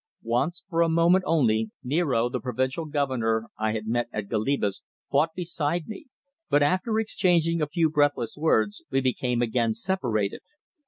[0.23, 4.81] Once, for a moment only, Niaro, the provincial governor I had met at Goliba's,
[5.11, 6.07] fought beside me,
[6.49, 10.41] but after exchanging a few breathless words we became again separated.